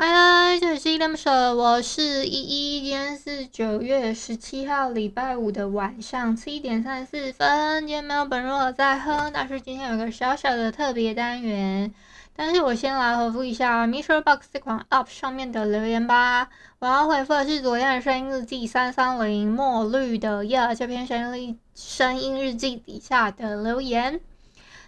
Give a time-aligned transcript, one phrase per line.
[0.00, 2.82] 嗨嗨，这里是依依恋不舍，我是依依。
[2.82, 7.80] 今天是九月十七号，礼拜五的晚上七点三十四分。
[7.80, 11.92] 今天没有本日我在喝，但是今天有个小小的特别单元。
[12.36, 16.48] 但是我先来回复一下 MixerBox 这款 App 上面的留言吧。
[16.78, 24.20] 我要回复的是昨天的声音日记三三零墨绿的夜这篇声音声音日记底下的留言。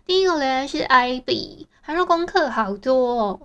[0.07, 3.41] 第一个留言是 IB，他说功课好多哦。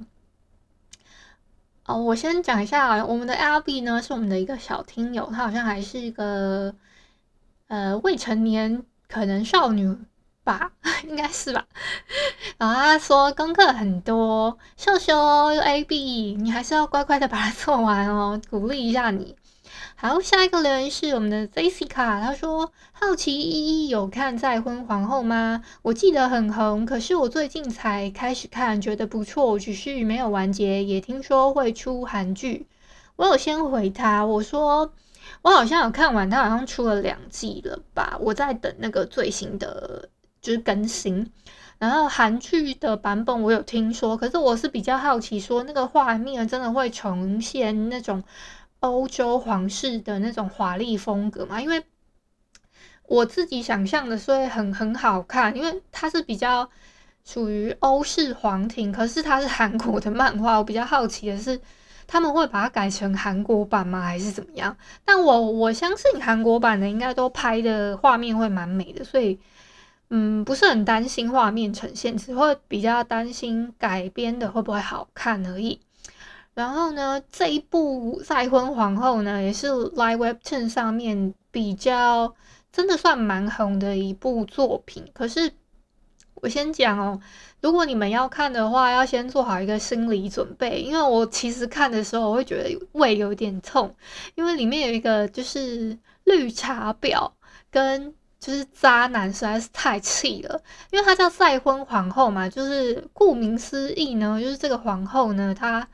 [1.86, 6.74] 哦，我先讲一下，我们的 LB 呢是我们的一个小听友，他好像还是一个
[7.68, 9.96] 呃未成年，可能少女
[10.44, 10.72] 吧，
[11.08, 11.64] 应该是吧。
[12.58, 15.16] 然后他说功课很多，秀秀
[15.62, 19.36] AB，你还是要乖乖的把它做完哦，鼓励一下你。
[19.98, 25.64] 好，下一个留言是我们的 Jessica，他说好奇依依有看《再婚皇后》吗？
[25.84, 30.84] 我记得很红，可是我最近才开始看，觉得不错，只是没有完结。
[30.84, 32.68] 也听说会出韩剧，
[33.16, 34.92] 我有先回他，我说
[35.42, 38.18] 我好像有看完，他好像出了两季了吧？
[38.20, 40.10] 我在等那个最新的
[40.42, 41.32] 就是更新。
[41.78, 48.22] 然后韩剧的版本我有听说，可是我是比较好奇，说那个画面真的会重现那种。
[48.86, 51.84] 欧洲皇室的那种华丽风格嘛，因为
[53.08, 56.70] 我自己想象的，所以很很好看，因为它是比较
[57.24, 60.58] 属于欧式皇庭，可是它是韩国的漫画。
[60.58, 61.60] 我比较好奇的是，
[62.08, 64.02] 他们会把它改成韩国版吗？
[64.02, 64.76] 还是怎么样？
[65.04, 69.40] 但我我相信韩国版的应该都拍的画面会蛮美的，所以
[70.10, 75.80] 嗯，不是很担心画面呈现，只会比较担心改编的会不会好看而已。
[76.56, 82.34] 然后呢，这一部《再婚皇后》呢，也是 Live Webtoon 上面比较
[82.72, 85.06] 真的算蛮红的一部作品。
[85.14, 85.52] 可是
[86.36, 87.20] 我先讲哦，
[87.60, 93.94] 如果你们要看的话，要先做好一个心理准备，因为我其实看的时候，我会觉得胃有点痛，
[94.36, 97.30] 因为里面有一个就是绿茶婊
[97.70, 100.62] 跟就是渣男，实在是太气了。
[100.92, 105.86] 因为他叫再婚皇后嘛，就是顾名思义呢，就是这个皇后呢，她。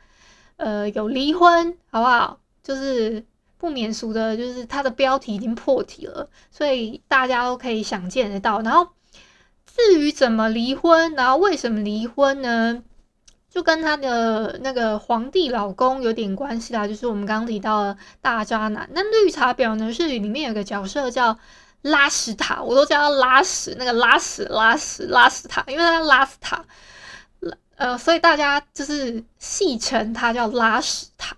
[0.62, 2.40] 呃，有离婚，好不好？
[2.62, 3.26] 就是
[3.58, 8.62] 不免俗的，就是它的标题已经破题了，所以大家都可以想见得到。
[8.62, 8.88] 然后
[9.66, 12.84] 至于怎么离婚，然后为什么离婚呢？
[13.50, 18.88] 就跟他的那个皇帝老公有点关系啦，就是我们刚刚提到的大渣男。
[18.94, 21.36] 那绿茶婊呢，是里面有个角色叫
[21.82, 26.64] 拉屎塔，我都叫他拉屎，那个拉屎拉屎拉屎塔，因为他拉屎塔。
[27.82, 31.36] 呃，所以大家就是戏称他叫拉屎塔，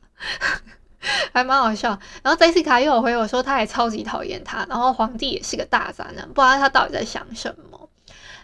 [1.32, 1.98] 还蛮好笑。
[2.22, 4.66] 然后 Jessica 又有回我说，他也超级讨厌他。
[4.68, 7.90] 然后皇帝也是个大渣男，不知道他到底在想什么。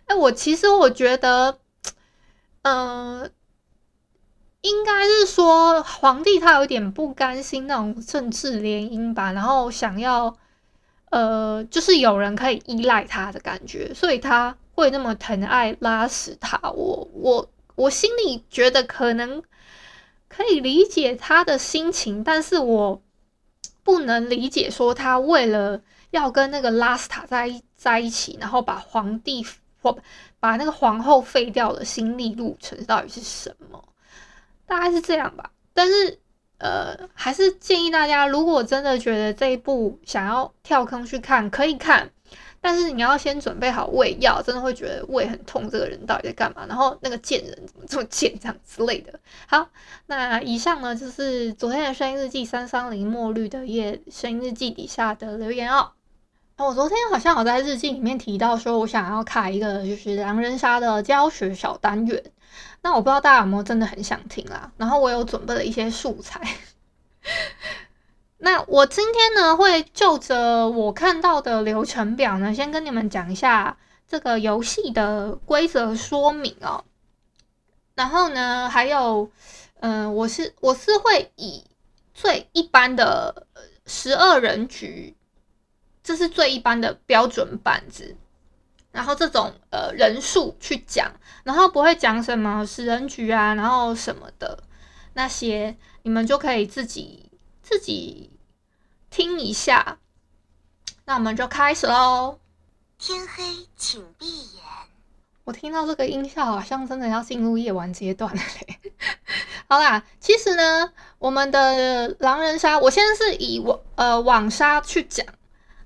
[0.05, 1.59] 哎，我其实我觉得，
[2.61, 3.29] 嗯、
[4.61, 10.33] 应该是说皇帝他有点不甘心那种政治联姻吧，然后想要，
[11.09, 16.57] 呃，就是有人可以依赖他的感觉，所以他会那么疼爱拉屎塔。
[16.63, 17.49] 我我。
[17.79, 19.41] 我心里觉得可能
[20.27, 23.01] 可以理解他的心情，但是我
[23.83, 25.81] 不能理解说他为了
[26.11, 29.45] 要跟那个拉斯塔在在一起，然后把皇帝
[29.81, 29.97] 或
[30.41, 33.81] 把那个皇后废掉的心理路程到底是什么？
[34.65, 35.49] 大概是这样吧。
[35.73, 36.19] 但是
[36.57, 42.11] 呃，还是建议大家，如果真的觉得这一部想要跳坑去看，可以看。
[42.61, 45.69] 但是你要先准备好胃药，真的会觉得胃很痛。
[45.69, 46.65] 这个人到底在干嘛？
[46.67, 48.37] 然后那个贱人怎么这么贱？
[48.39, 49.19] 这样之类的。
[49.47, 49.69] 好，
[50.07, 55.91] 那以上呢就是昨天的声音日记三三零墨绿的夜声音日记底下的留言哦。
[56.57, 62.21] 我昨天好像有在日记里面提到说，我想要开一个就是狼人杀的教学小单元。
[62.81, 64.69] 那我不知道大家有没有真的很想听啦。
[64.75, 66.41] 然后我有准备了一些素材。
[68.41, 73.77] 那我今天呢，会就着我看到的流程表呢，先跟你们讲一下
[74.07, 76.85] 这个游戏的规则说明哦。
[77.95, 79.29] 然后呢，还有，
[79.81, 81.65] 嗯、我是我是会以
[82.13, 83.45] 最一般的
[83.85, 85.17] 十二人局，
[86.01, 88.15] 这是最一般的标准板子，
[88.93, 91.11] 然后这种呃人数去讲，
[91.43, 94.63] 然后不会讲什么十人局啊，然后什么的
[95.15, 97.28] 那些，你们就可以自己。
[97.69, 98.31] 自己
[99.11, 99.99] 听一下，
[101.05, 102.39] 那我们就开始喽。
[102.97, 103.43] 天黑
[103.75, 104.63] 请闭眼。
[105.43, 108.79] 我听到这个音效，好像真的要进入夜晚阶段了嘞。
[109.69, 115.23] 好啦，其实呢，我们的狼人杀，我现在是以网呃网杀去讲，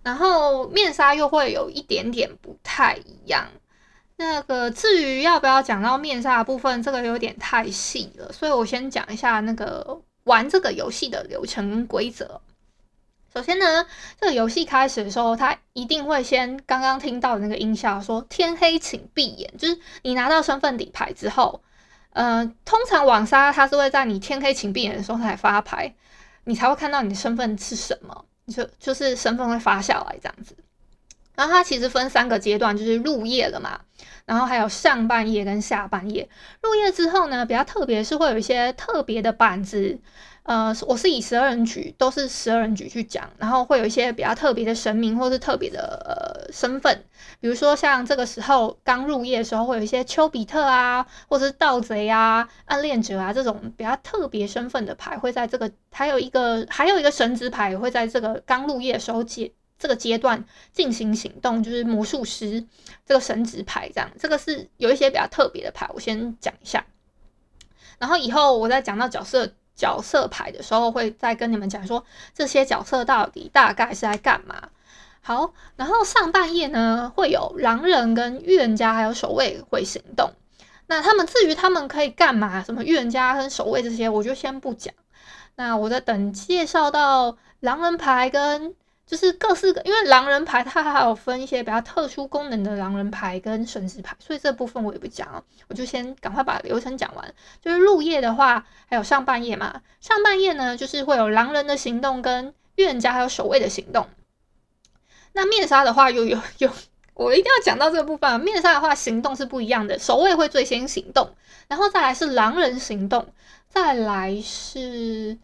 [0.04, 3.50] 然后面杀又会有一点点不太一样。
[4.16, 12.42] 那个至于要不要讲到面杀的部分，这个有点太细了，所以我先讲一下那个玩这个游戏的流程跟规则。
[13.34, 13.86] 首先呢，
[14.22, 21.62] 这个游戏开始的时候，它一定会先刚刚听到的那个音效说“天黑请闭眼”，就是你拿到身份底牌之后，
[22.12, 25.96] 呃，通常网杀它是会在你天黑请闭眼的时候才发牌，
[26.44, 30.56] 你才会看到你的身份是什么，就就是身份会发下来这样子。
[31.36, 33.80] 然后它其实分三个阶段，就是入夜了嘛，
[34.26, 36.28] 然后还有上半夜跟下半夜。
[36.62, 40.00] 入夜之后呢，比较特别是会有一些特别的板子。
[40.44, 47.06] 呃，我是以十二人局，都是十二人局去讲，然后会有一些比较特别的神明或是特别的呃身份，
[47.40, 59.50] 比如说像这个时候刚入夜的时候，会有一些丘比特啊，或者是盗贼啊、暗恋者啊这种比较特别身份的牌会在这个，还有一个还有一个神职牌会在这个刚入夜的时候解
[59.84, 60.42] 这个阶段
[60.72, 62.66] 进行行动，就是魔术师
[63.06, 66.86] 这个神职牌这样，这个是有一些比较特别的牌，我先讲一下，
[68.00, 69.54] 然后以后我再讲到角色。
[69.76, 74.70] 角色牌的时候会再跟你们讲说，这些角色到底大概是在干嘛。
[75.20, 80.32] 好，然后上半夜呢，会有狼人跟预言家还有守卫会行动。
[80.86, 84.94] 那他们至于他们可以干嘛，什么预言家跟守卫这些，我就先不讲。
[85.56, 88.76] 那我在等介绍到狼人牌跟。
[89.06, 97.34] 就是各式各，因为狼人牌它还有分一些比较特殊功能的狼人牌跟神职牌，所以这部分我也不讲了，我就先赶快把流程讲完。
[97.62, 104.08] 就是入夜的话，还有上半夜嘛，上半夜呢就是会有狼人的行动跟预言家还有守卫的行动。
[105.34, 106.70] 那面杀的话又有有，
[107.14, 108.40] 我一定要讲到这个部分。
[108.40, 111.36] 面杀的话行动是不一样的，守卫会最先行动，
[111.68, 113.28] 然后再来是狼人行动，
[113.68, 115.38] 再来是。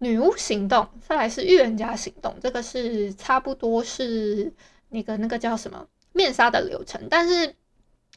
[0.00, 4.52] 女巫行动，再来是预言家行动，这个是差不多是
[4.90, 7.08] 那个那个叫什么面杀的流程。
[7.10, 7.54] 但是，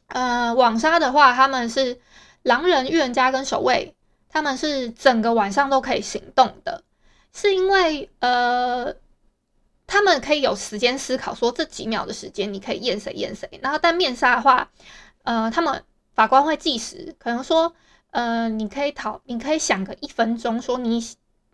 [0.07, 2.00] 呃，网杀的话，他们是
[2.44, 3.95] 狼人、预言家跟守卫，
[4.30, 6.83] 他们是整个晚上都可以行动的，
[7.33, 8.94] 是因为呃，
[9.88, 13.50] 他们可以有时间思考，说这几秒的时间你可以验谁验谁。
[13.63, 14.69] 然后，但面杀的话，
[15.24, 17.74] 呃，他们法官会计时，可能说，
[18.12, 21.04] 呃，你可以讨，你可以想个一分钟，说你。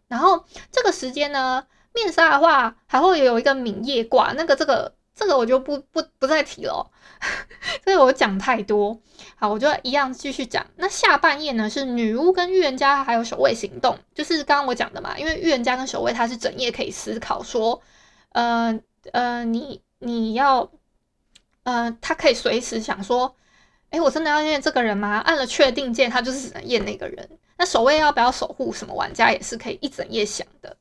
[0.08, 6.90] 然后这个时间呢，面纱的话还会有一个冥夜挂，那个这个这个我就不不不再提了，
[7.84, 9.02] 所 以我讲太多。
[9.36, 10.66] 好，我就一样继续讲。
[10.78, 17.82] 那下半夜呢是女巫跟预言家还有守卫行动，就是刚刚我讲的嘛，因为预言家跟守卫他是整夜可以思考说，
[18.30, 18.80] 呃
[19.12, 20.72] 呃，你你要，
[21.64, 23.36] 呃，他可以随时想说，
[23.92, 25.20] 诶，我真的要验这个人吗？
[25.20, 27.30] 按了确定键，他就是只能验那个人。
[27.58, 30.78] 那守卫要不要守护什么玩家也是可以一整夜想的。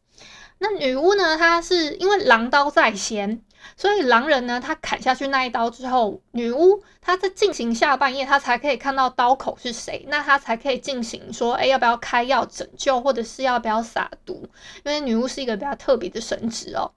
[0.58, 1.36] 那女巫呢？
[1.36, 3.42] 她是因为狼刀在先，
[3.76, 14.48] 所以狼人呢，他砍下去那一刀之后，女巫她在进行下半夜，她才可以看到刀口是谁，那她才可以进行说，哎，要不要开药拯救，或者是要不要撒毒？
[14.82, 16.92] 因为女巫是一个比较特别的神职哦。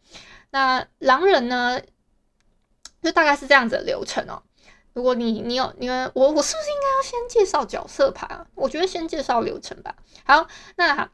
[0.51, 1.81] 那狼人呢，
[3.03, 4.41] 就大概是这样子的流程哦。
[4.99, 8.45] 如果你你有因为我我是不是应该要先介绍角色牌啊？
[8.53, 9.95] 我觉得先介绍流程吧。
[10.25, 10.45] 好，
[10.75, 11.09] 那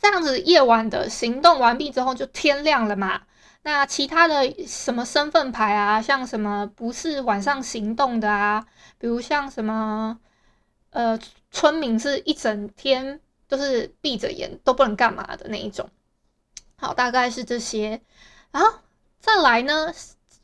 [0.00, 3.22] 这样子夜晚的行动完毕之后就天亮了嘛。
[3.62, 8.64] 那其他的什么身份牌啊，像什么不是晚上行动的啊，
[8.96, 10.16] 比如像什么
[10.90, 11.18] 呃
[11.50, 15.90] 村民是一整天都是闭着眼都不能干嘛的那一种。
[16.76, 18.00] 好，大概是这些。
[18.52, 18.72] 然后
[19.18, 19.92] 再来呢？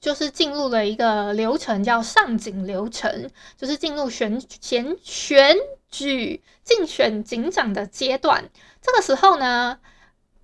[0.00, 5.56] 就是进入了一个流程，叫上警流程，就是进入选选选
[5.90, 8.48] 举竞选警长的阶段。
[8.80, 9.78] 这个时候呢，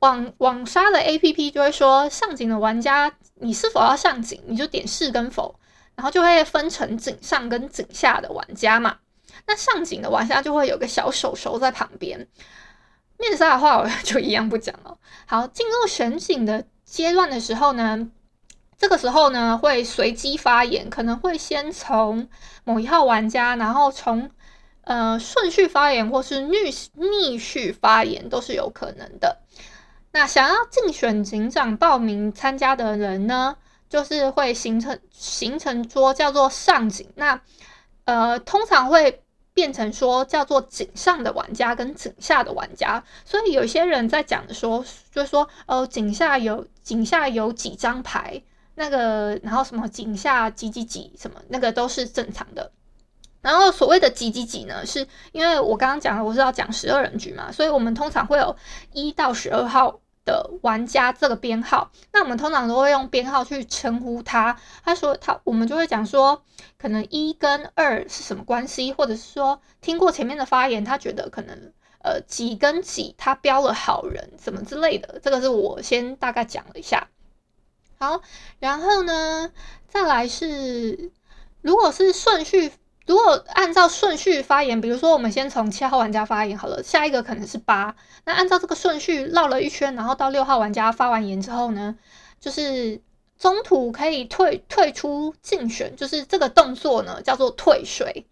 [0.00, 4.42] 网网杀的 APP 就会说，上警的玩家，你是否要上警？
[4.46, 5.54] 你就点是跟否，
[5.94, 8.96] 然后就会分成警上跟警下的玩家嘛。
[9.46, 12.26] 那上警的玩家就会有个小手手在旁边。
[13.18, 14.98] 面杀的话，我就一样不讲了。
[15.26, 18.10] 好，进入选警的阶段的时候呢。
[18.82, 22.28] 这个时候呢，会随机发言，可能会先从
[22.64, 24.28] 某一号玩家，然后从
[24.80, 26.56] 呃顺序发言，或是逆
[26.94, 29.38] 逆序发言，都是有可能的。
[30.10, 33.56] 那想要竞选警长报名参加的人呢，
[33.88, 37.40] 就是会形成形成桌叫做上警，那
[38.04, 39.22] 呃通常会
[39.54, 48.42] 变成说叫做警上的玩家跟警下的玩家，所以有些人在讲的说，就是说哦，警下有警下有几张牌。
[48.74, 52.72] 那个，然后什么井下几几几什么，那个都是正常的。
[53.40, 58.54] 然后所谓的几几几呢，是因为我刚刚讲了，我是要讲十二人局嘛，所以我们通常会有
[58.92, 61.90] 一到十二号的玩家这个编号。
[62.12, 64.56] 那我们通常都会用编号去称呼他。
[64.84, 66.44] 他说他，我们就会讲说，
[66.78, 71.72] 可能一跟二是什么关系，或者是说听过前面的发言，他觉得可能
[72.04, 75.18] 呃几跟几他标了好人什么之类的。
[75.20, 77.08] 这个是我先大概讲了一下。
[78.02, 78.20] 好，
[78.58, 79.52] 然后呢，
[79.86, 81.12] 再来是
[81.60, 82.72] 如果是顺序。
[83.06, 87.94] 如果按照顺序发言，比如说我们先从七号玩家发言好了，下一个可能是八。
[88.24, 91.96] 那按照这个顺序绕了一圈，然后到六号玩家发完言之后呢，
[92.40, 93.00] 就是
[93.38, 98.26] 中途可以退退出竞选，就是这个动作呢叫做退水。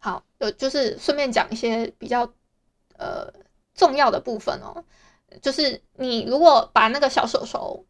[0.00, 2.32] 好，呃，就是顺便讲一些比较
[2.96, 3.32] 呃
[3.74, 4.84] 重要的部分哦，
[5.40, 7.84] 就是你如果把那个小手手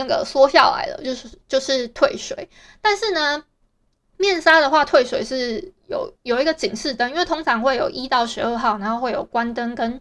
[0.00, 2.48] 那个缩下来了，就是就是退水，
[2.80, 3.44] 但是呢。
[4.22, 9.98] 面纱的话，退水是有有一个警示灯，因为通常会有一到十二号，然后会有关灯跟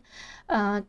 [0.48, 0.84] 呃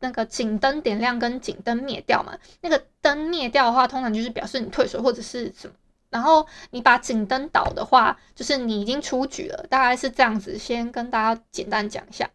[0.00, 2.36] 那个警灯点亮跟警灯灭掉嘛。
[2.60, 5.74] 那个灯灭掉的话，通常就是表示你退水或者是什么。
[6.10, 10.58] 然后你把警灯倒的话，就是你已经出局了，大概是这样子。
[10.58, 12.28] 先跟大家简单讲一下。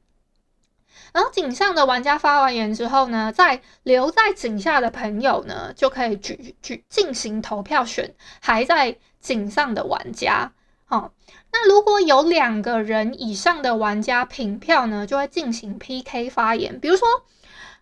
[1.13, 10.51] 然后井上的玩家发完言之后呢，在留在井下的朋友呢，就可以举举进行投票选还在井上的玩家。
[10.85, 11.11] 好、哦，
[11.51, 16.79] 那如果有两个人以上的玩家凭票呢，就会进行 PK 发言。
[16.79, 17.07] 比如说，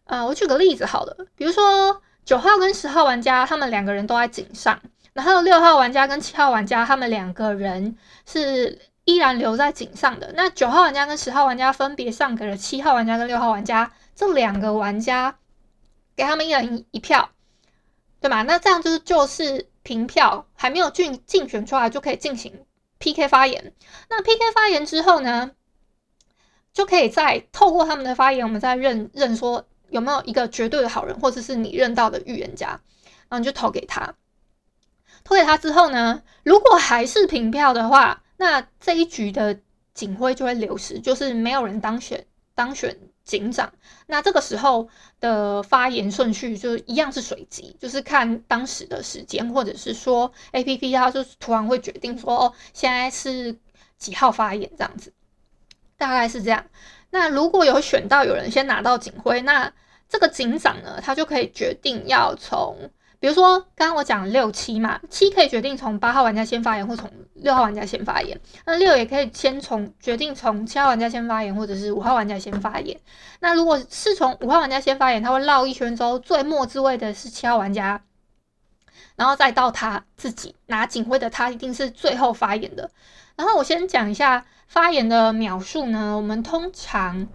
[0.05, 4.79] 呃，我举个例子好了，比如说九号跟十号玩家，他们两个人都在井上，
[5.13, 8.79] 然后六号玩家跟七号玩家，他们两个人是。
[9.05, 15.38] 依然留在井上的那九号玩家跟十号玩家分别上给了七号玩家跟六号玩家，这两个玩家
[16.15, 17.29] 给他们一人一票，
[18.19, 18.41] 对吧？
[18.41, 22.65] 那这样就是就是平票，还没有竞竞选出来就可以进行
[22.97, 23.74] PK 发言。
[24.09, 25.51] 那 PK 发言之后呢，
[26.74, 32.69] 就可以再透过他们的发言，我们再认认说有没有一个绝对的好人，或者是你认到的预言家，
[33.29, 34.15] 然后你就投给他。
[35.24, 39.59] 投给他之后呢，如果还是平票的话，那这一局的
[39.93, 43.71] 警徽就会流失，就是没有人当选当选警长。
[44.07, 44.87] 那这个时候
[45.19, 53.57] 的发言顺序就一样是随机，就是看当时的时间，或者是说 APP 它就突然会决定说哦，现在是
[53.97, 55.13] 几号发言这样子，
[55.97, 56.65] 大概是这样。
[57.09, 59.71] 那如果有选到有人先拿到警徽，那
[60.09, 62.91] 这个警长呢，他就可以决定要从。
[63.25, 68.39] 比如说，刚刚我讲六七嘛，七可以决定从八号玩家先发言，或从六号玩家先发言。
[68.67, 73.00] 那六也可以先从决定从七号玩家先发言，或者是五号玩家先发言。
[73.39, 78.00] 那如果是从五号玩家先发言，他会绕一圈之后，最末之位的是七号玩家，
[79.15, 82.91] 然后再到他自己拿警徽的他，一定是最后发言的。
[83.36, 87.27] 然后我先讲一下发言的秒数呢，我们通常。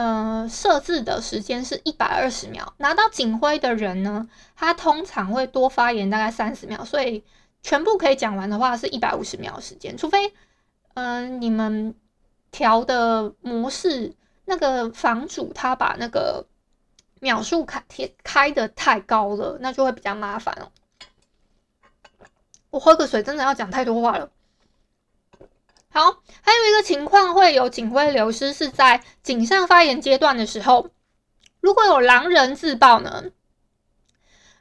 [0.00, 2.72] 呃，设置的时间是一百二十秒。
[2.78, 4.26] 拿到警徽的人呢，
[4.56, 7.22] 他通常会多发言大概三十秒，所以
[7.62, 9.94] 全部可以讲完的话是一百五十秒时间。
[9.98, 10.32] 除非，
[10.94, 11.94] 嗯、你们
[12.50, 14.14] 调的模式
[14.46, 16.46] 那个房主他把那个
[17.20, 20.72] 秒数开贴开的太高了，那就会比较麻烦哦。
[22.70, 24.30] 我喝个水，真的要讲太多话了。
[25.92, 30.90] 好，还有一个情况会有警徽流失，是在井上发言阶段的时候，
[31.60, 33.24] 如果有狼人自爆呢，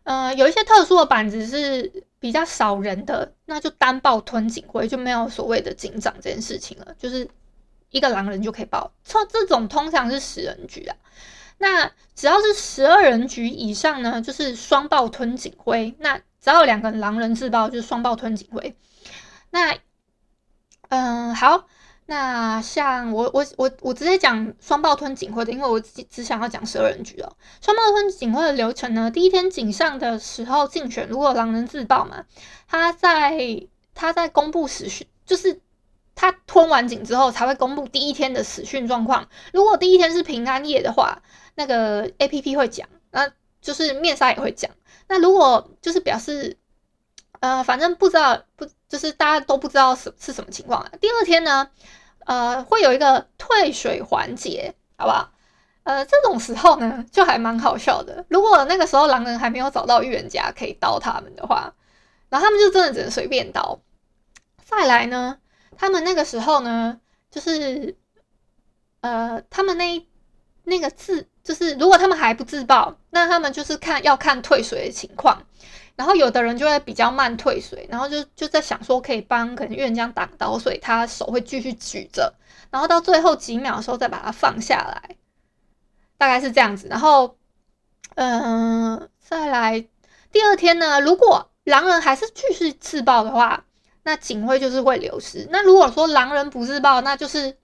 [0.03, 7.29] 呃，有一些特殊的板子是比较少人的，那就单爆吞警徽，就没有所谓的警长这件事情了，就是
[7.91, 8.91] 一个狼人就可以爆。
[9.03, 10.98] 这这种通常是十人局啊，
[11.59, 15.93] 那只要是十二人局以上呢，就是双爆吞警徽。
[16.00, 18.75] 那只要两个狼人自爆，就是双爆吞警徽。
[19.51, 19.77] 那
[20.89, 21.67] 嗯，好，
[22.08, 27.31] 那像我我我我直接讲双爆吞警徽的，因为我只只想要讲十二人局哦。
[27.62, 32.25] 双爆吞警徽的流程呢，第一天井上的时候竞选，如果狼人自爆嘛，
[32.67, 35.62] 他在他在公布死讯，就是
[36.15, 39.29] 他吞完警之后才会公布第一天的死讯状况。
[39.53, 41.22] 如果第一天是平安夜的话，
[41.53, 43.31] 那个 APP 会讲，那
[43.62, 44.72] 就是面纱也会讲。
[45.08, 46.58] 那如果就是表示。
[47.41, 50.86] 呃，反正不知道，不就是大家都不知道是是什么情况。
[51.00, 51.69] 第二天呢，
[52.25, 55.31] 呃，会有一个退水环节，好不好？
[55.84, 58.25] 呃，这种时候呢，就还蛮好笑的。
[58.29, 61.74] 如果那个时候狼人还没有找到预言家可以刀他们的话，
[62.29, 63.79] 然后他们就真的只能随便刀。
[64.65, 65.38] 再来呢，
[65.77, 67.00] 他们那个时候呢，
[67.31, 67.96] 就是
[69.01, 70.08] 呃，他们那
[70.63, 75.41] 那个自就是如果他们还不自爆，那他们就是看要看退水的情况。
[76.00, 82.34] 然后有的人就会比较慢退水，然后就就在想说可以帮可能预言家挡刀，所以他手会继续举着，
[82.72, 85.18] 然后到最后几秒的时候再把它放下来，
[86.18, 86.88] 大概是这样子。
[86.89, 87.36] 然后，
[88.15, 89.86] 嗯、再来
[90.32, 93.65] 第二天呢，如果狼人还是继续自爆的话，
[94.03, 95.50] 那警徽就是会流失。
[95.51, 97.58] 那如果说狼人不自爆，那就是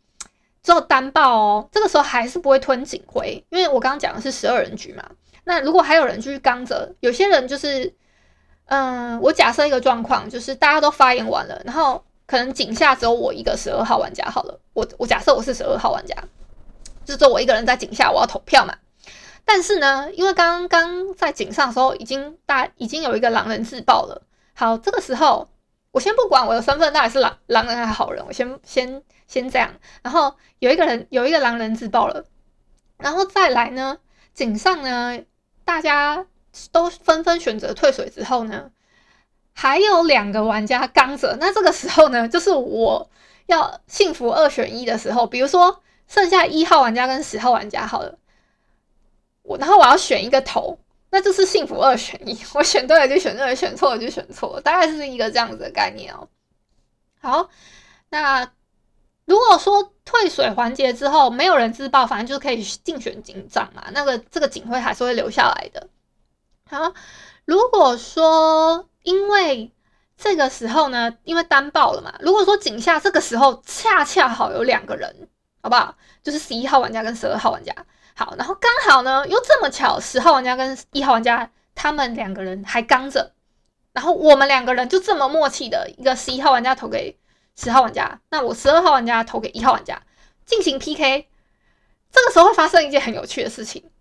[0.62, 1.70] 只有单爆哦。
[1.72, 5.10] 这个时候还是不会吞警徽，因为我刚刚讲的是十二人局嘛。
[5.46, 7.96] 那如果还有人继续刚着，有些人就是。
[8.68, 14.26] 嗯，我假设一个状况，就是大家都发言完了，然后可能井下只有我一个十二号玩家。
[14.26, 16.16] 好了，我我假设我是十二号玩家，
[17.06, 18.76] 就只有我一个人在井下，我要投票嘛。
[19.46, 24.24] 但是呢，因为刚刚在井上的时候，已经大已经有一个狼人自爆了。
[24.56, 25.48] 好，这个时候
[25.92, 29.72] 我先不管我的身份到底是狼狼人还是好人，我先先先这样。
[30.02, 32.26] 然后有一个人有一个狼人自爆了，
[32.98, 34.00] 然后再来呢，
[34.34, 35.22] 井上呢，
[35.64, 36.26] 大家。
[36.72, 38.72] 都纷纷选择退水之后呢，
[39.54, 41.38] 还有两个玩家刚着。
[41.40, 43.10] 那这个时候呢，就是我
[43.48, 45.28] 要幸福二选一的时候。
[45.28, 48.18] 比如说，剩下一号玩家跟十号玩家好了，
[49.44, 50.78] 我然后我要选一个头，
[51.10, 52.38] 那就是幸福二选一。
[52.54, 56.28] 我选对了就选对了，选错了就选错了，大概是一个这样子的概念哦。
[57.22, 57.50] 好，
[58.10, 58.52] 那
[59.26, 63.86] 如果说退水环节之后没有人自爆，反正就是可以竞选警长嘛。
[63.92, 65.88] 那个这个警徽还是会留下来的。
[66.68, 66.94] 好，
[67.46, 69.72] 如果说因为
[70.18, 75.30] 这个时候呢，因为单爆了嘛，如果说井下这个时候恰恰好有两个人，
[75.62, 75.96] 好不好？
[76.24, 77.72] 就是十一号玩家跟十二号玩家。
[78.16, 83.34] 好，然后刚好呢又这么巧，十号玩家跟一号玩家他们两个人还刚着，
[83.94, 87.20] 然后我们两个人就这么默契的一个十一号玩家投给
[87.56, 90.02] 十号玩家，那我十二号玩家投给一号玩家
[90.46, 91.28] 进行 PK，
[92.12, 93.92] 这个时候会发生一件很有趣的事情。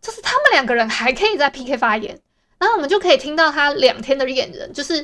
[0.00, 2.18] 就是他们两个人还可以在 PK 发言，
[2.58, 4.96] 然后我们就可以听到他两天的验人，就是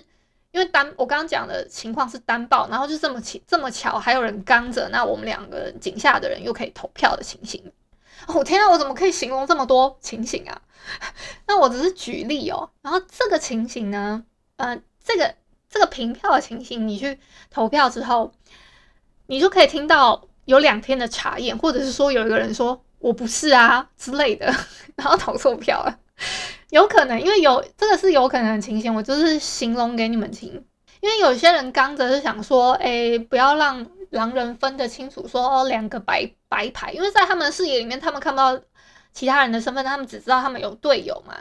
[0.53, 7.63] 因为单我刚刚讲的情况是单报，然后就这么巧这么巧还有人刚着，那我们两个井下的人又可以投票的情形。
[8.27, 10.63] 哦天啊，我怎么可以形容这么多情形啊？
[11.47, 12.71] 那我只是举例哦。
[12.81, 14.25] 然后这个情形呢，
[14.57, 15.35] 呃，这个
[15.69, 18.33] 这个平票的情形，你去投票之后，
[19.27, 22.83] 你就可以听到有两天的查验，或者是说有一个人说。
[22.99, 24.47] 我不是啊之类的，
[24.97, 25.99] 然后投错票了，
[26.71, 30.51] 有可能，因为有这个是有可能的情形，我就是形容给你们听。
[31.01, 38.59] 因为有些人刚则是想说，哎、不要让狼人分得清楚，说哦两个白白牌，因为在他们的视野里面，他们看不到
[39.13, 41.37] 其他人的身份，他们只知道他们有队友嘛，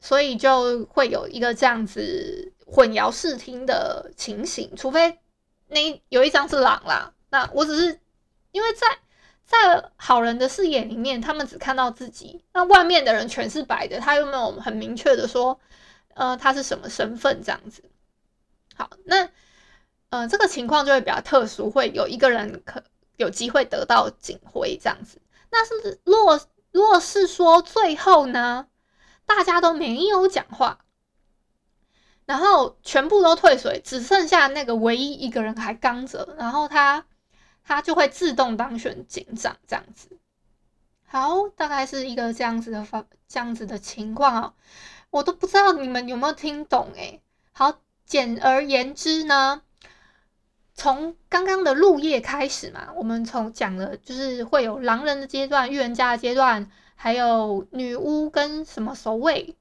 [0.00, 4.72] 所以就会有一个这样子混淆视听的情形。
[4.74, 5.18] 除非
[5.68, 8.00] 那有一张是狼啦，那我只是
[8.52, 8.86] 因为在。
[9.50, 15.58] 在好人的视野里面，他们只看到自己，那外面的人全是白的，他又没有很明确的说，
[16.14, 17.82] 呃，他是什么身份这样子。
[18.76, 19.28] 好，那
[20.10, 22.80] 呃，这个情况就会比较特殊，会有一个人可
[23.16, 25.20] 有机会得到警徽这样子。
[25.50, 28.68] 那是不是若若是说最后呢，
[29.26, 30.84] 大家都没有讲话，
[32.24, 37.04] 然后全部都退水，只剩下那个唯一一个人还刚着，然后他。
[37.70, 40.08] 他就会自动当选警长，这样子。
[41.06, 44.54] 好，大概是一个这样子的方，这样子的情况啊，
[45.10, 47.22] 我都不知道你们有没有听懂诶。
[47.52, 49.62] 好，简而言之呢，
[50.74, 59.54] 从刚刚的入夜开始嘛，我们从讲了就是会有狼人的阶段、预言家的阶段，还有女巫跟什么守卫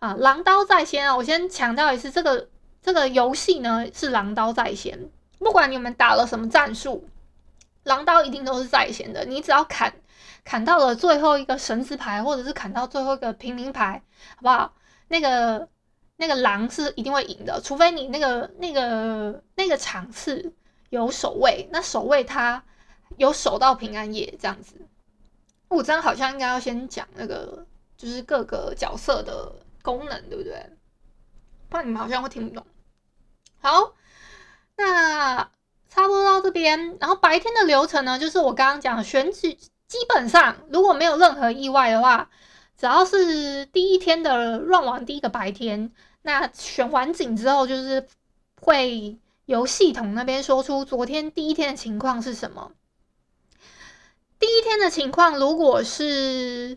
[0.00, 1.16] 啊，狼刀在先啊。
[1.16, 2.48] 我先强调一次，这个
[2.82, 7.08] 这个游戏呢是狼刀在先，不管你们打了什么战术。
[7.84, 9.94] 狼刀一定都是在先的，你只要砍
[10.44, 14.02] 砍到了最后一个神之牌，或者是砍到最后一个平民牌，
[14.36, 14.74] 好不好？
[15.08, 15.68] 那个
[16.16, 20.54] 那个狼是一定会赢的，除非你那个那个那个场次
[20.88, 22.64] 有守卫，那守卫他
[23.16, 24.74] 有守到平安夜这样子。
[25.68, 27.66] 我这样好像应该要先讲那个，
[27.96, 30.70] 就是各个角色的功能，对不对？
[31.68, 32.64] 不然你们好像会听不懂。
[33.60, 33.94] 好，
[34.76, 35.50] 那。
[35.94, 42.28] 差不多到这边，然后白天的流程呢，就是我刚刚讲选举，基本上如果没有任何意外的话，
[42.76, 48.04] 只要是第一天的 run 完第一个白天，那选完警之后，就是
[48.60, 52.72] 会由系统那边说出昨天第一天的情况是什么。
[54.40, 56.76] 第一天的情况，如果是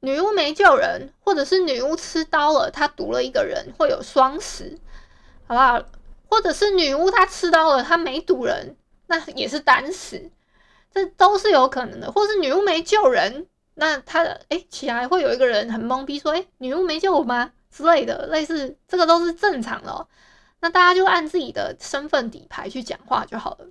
[0.00, 4.80] 女巫没救人，或者是女巫吃刀了，她毒了一个人，会有双死，
[5.46, 5.80] 好不好？
[6.28, 10.30] 或者是女巫她吃刀了，她没毒人，那也是单死，
[10.92, 12.10] 这都是有可能的。
[12.12, 17.52] 或是女巫没救人，那她的诶起来会有一个人很懵逼说，诶女巫没救我吗？
[17.70, 20.08] 之类的，类似这个都是正常的哦。
[20.60, 23.66] 那大家就按自己的身份底牌去讲话就好了。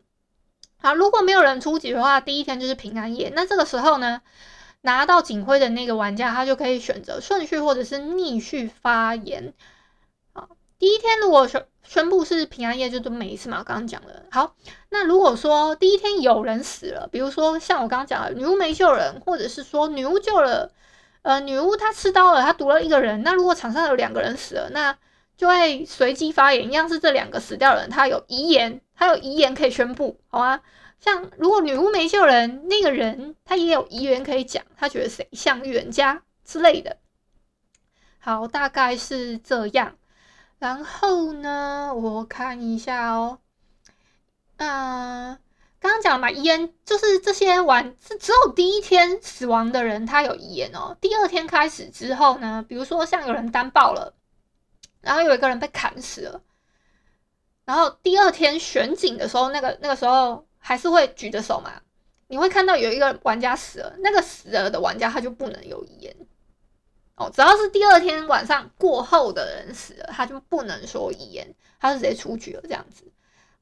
[0.77, 3.31] 好，如果没有人出局的话，第一天就是平安夜。
[3.35, 4.21] 那这个时候呢，
[4.81, 9.55] 拿到警徽的那个玩家，他就可以选择顺序或者是逆序发言。
[10.33, 13.59] 好，第一天如果宣宣布是平安夜，就都没事嘛。
[13.59, 14.23] 我刚刚讲了。
[14.31, 14.55] 好，
[14.89, 20.71] 那如果说第一天有人死了，比如说像我刚刚讲的，女巫没救人，或者是说女巫救了，
[21.21, 23.23] 呃，女巫她吃刀了，她毒了一个人。
[23.23, 24.97] 那如果场上有两个人死了，那
[25.37, 30.61] 就会随机发言，一样是这两个死掉的人，他有遗言，他有遗言可以宣布，好吗？
[30.99, 36.97] 像如果女巫没救人，那个人他也有遗言可以讲，他觉得谁像预言家之类的。
[38.17, 39.95] 好，大概是这样。
[40.65, 43.38] 然后呢，我看一下哦。
[44.58, 45.38] 嗯，
[45.80, 50.97] 刚刚讲了嘛，遗言就是这些玩是只有第一天死亡的人他有遗言哦。
[50.99, 54.15] 第二天开始之后呢，比如说像有人单爆了。
[55.01, 56.41] 然后有一个人被砍死了，
[57.63, 61.73] 然后第二天选景的时候，那个那个时候还是会举着手嘛，
[62.25, 66.15] 你会看到有一个玩家死了，那个死了的玩家他就不能有遗言
[67.15, 73.10] 哦，只要是第二天晚上过后的人死了，他就不能说遗言，他是直接出局了这样子。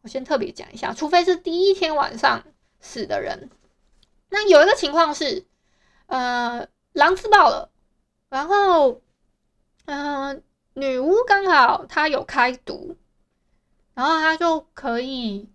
[0.02, 2.44] 我先特别讲一下，除非是第一天晚上
[2.80, 3.50] 死的人，
[4.30, 5.46] 那有一个情况是，
[6.08, 7.70] 呃，狼自爆了，
[8.30, 9.02] 然后，
[9.86, 12.98] 嗯、女巫刚好她有开毒，
[13.94, 15.48] 然后她就可以，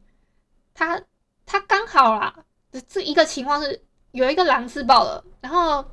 [0.72, 1.02] 她
[1.44, 2.44] 她刚好啦，
[2.88, 5.84] 这一个情况是有一个狼自爆了，然后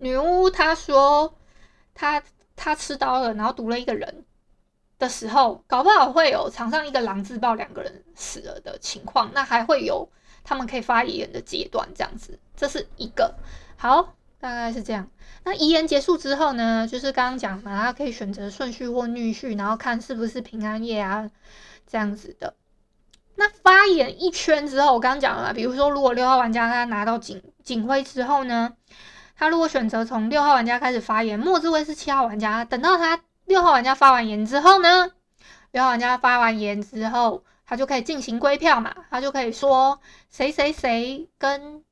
[0.00, 1.32] 女巫她说
[1.94, 2.22] 她
[2.56, 4.24] 她吃刀了，然后毒了一个人
[4.98, 10.10] 的时候，搞不好会有场上一个狼自爆，两个人死了的情况，那还会有
[10.42, 13.34] 他们可以发言的阶段，这样子，这是一个
[13.76, 14.16] 好。
[14.40, 15.06] 大概是这样。
[15.44, 21.30] 那遗言结束之后呢，就是刚刚讲嘛，他可以选择顺序或逆序，然后看是不是平安夜啊，
[21.86, 22.54] 这样子的。
[23.34, 28.74] 那发言一圈之后，我刚刚讲了，比如说如果六号玩家他拿到警警徽之后呢，
[29.40, 35.10] 他如果选择从六号玩家开始发言，末置位是七号玩家，等到他六号玩家发完言之后呢，
[35.72, 39.98] 六号玩家发完言之后，他就可以进行归票嘛，他就可以说
[40.28, 41.82] 谁谁谁跟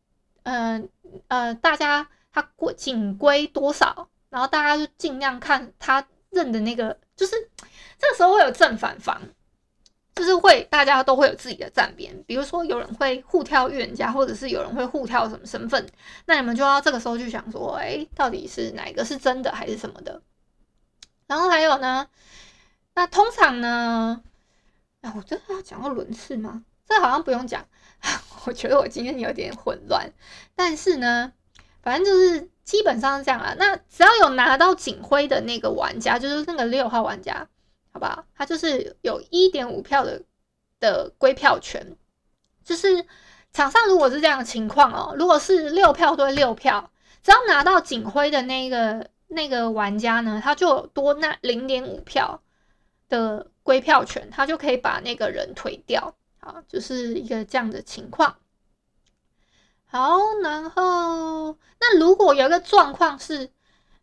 [0.42, 0.82] 呃
[1.28, 2.06] 呃大家。
[2.30, 7.34] 他归警归多少，然后大家就尽量看他认的那个，就是
[7.98, 9.20] 这个时候会有正反方，
[10.18, 12.12] 就是会大家都会有自己的站边。
[12.26, 15.86] 比如说有人会互挑预言家，或者是有人会互挑什么身份，
[16.26, 20.20] 那你们就要这个时候去想说，哎，到底是哪一个是真的还是什么的？
[21.26, 22.08] 然后还有呢，
[22.94, 24.20] 那通常呢，
[25.00, 26.64] 哎，我真的要讲到轮次吗？
[26.86, 27.64] 这好像不用讲，
[28.44, 30.10] 我觉得我今天有点混乱，
[30.56, 31.32] 但是呢。
[31.80, 33.54] 反正就是基本上是这样啦。
[33.56, 37.48] 那只要有拿到警徽的那个玩家，就是那个六号玩家，
[37.98, 38.24] 好不好？
[38.36, 40.22] 他就是有一点五票的
[40.78, 41.96] 的归票权。
[42.62, 43.04] 就是
[43.52, 46.90] 场上如果是这样的情况哦，如果是六票对六票，
[47.22, 52.42] 只要拿到警徽的那个那个玩家呢，他就多那零点五票
[53.08, 56.14] 的归票权，他就可以把那个人推掉。
[56.38, 58.36] 好，就是一个这样的情况。
[59.86, 63.50] 好，然后那如果有一个状况是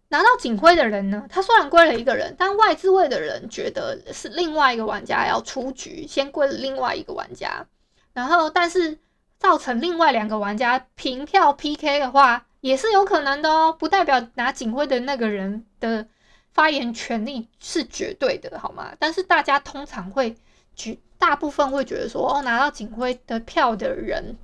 [0.10, 7.66] 拿到警徽的人呢，他虽然归了一个人，但外置位的人觉得是另外一个玩家要出局，先归了另外一个玩家，
[8.14, 9.00] 然后但是
[9.38, 16.08] 造成另外两个玩家平票 PK 的话，也是有可能的哦，不代表拿警徽的那个人的
[16.54, 18.94] 发言权利是绝对的，好吗？
[19.00, 20.36] 但是大家通常会
[20.76, 24.36] 举，大部分会觉得说，哦，拿到警徽的票的人。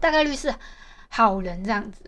[0.00, 0.54] 大概率是
[1.08, 2.04] 好人这样子，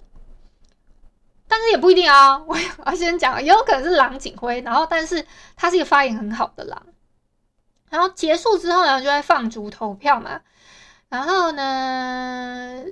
[1.50, 6.80] 但是也不一定啊、我先讲，也有可能是狼警徽，然后但是他是一个发言很好的狼。
[7.90, 10.40] 然后结束之后呢，就会放逐投票嘛。
[11.08, 12.84] 然后呢，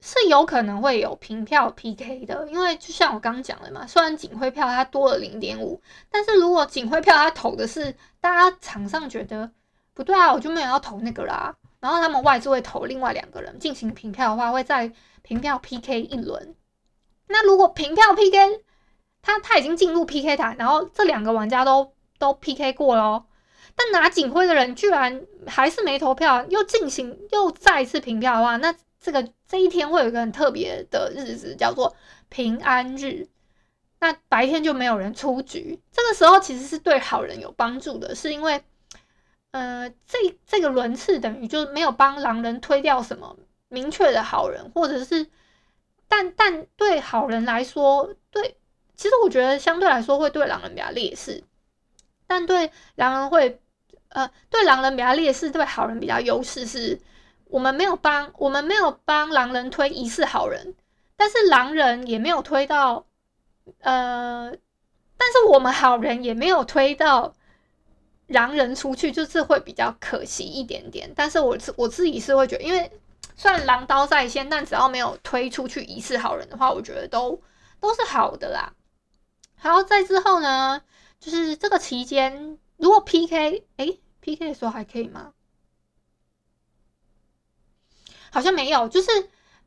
[0.00, 9.48] 是有可能会有平票 PK 的，因为就像我刚刚讲的嘛，虽然警徽票它多了零点五，但是如果警徽票它投的是大家场上觉得
[9.94, 11.54] 不对啊，我就没有要投那个啦。
[11.78, 14.92] 然后他们外置会投另外两个人进行平票的话，会再
[15.22, 16.56] 平票 PK 一轮。
[17.30, 18.62] 那如果平票 PK，
[19.22, 23.24] 他他已经进入 PK 台，然后这两个玩家都都 PK 过了哦，
[23.74, 31.94] 但拿警徽的人居然还是没投票，又进行又再一次平票的话，那这个这一天会有一个很特别的日子，叫做
[32.28, 33.28] 平安日。
[34.00, 38.62] 那白天就没有人出局，这个时候其实是对好人有帮助的，是因为。
[39.52, 43.36] 呃，这这个轮次等于就没有帮狼人推掉什么
[43.68, 45.26] 明确的好人，或者是，
[46.10, 48.56] 但但对好人来说，对
[48.96, 51.44] 其实我觉得相对来说会对狼人比较劣势，
[52.26, 53.62] 但对狼人会，
[54.08, 57.00] 呃，对狼人比较劣势，对好人比较优势是，
[57.44, 60.74] 我们没有帮我们没有帮狼人推疑似好人，
[61.16, 63.06] 但是狼人也没有推到，
[63.82, 64.52] 呃，
[65.16, 67.32] 但是我们好人也没有推到
[68.26, 71.10] 狼人出去，就是会比较可惜一点点。
[71.14, 72.90] 但是我自我自己是会觉得，因为
[73.40, 77.40] 虽然狼刀在先，但只要没有推出去疑似好人的话，我觉得都
[77.80, 78.74] 都是好的啦。
[79.62, 80.82] 然后在之后呢，
[81.18, 85.32] 就是这个期间，如果 PK，哎，PK 的时候还可以吗？
[88.30, 89.08] 好像没有，就是